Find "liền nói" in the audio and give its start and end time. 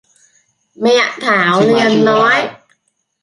1.61-2.49